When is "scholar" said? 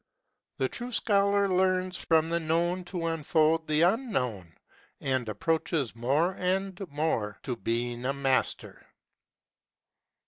0.91-1.47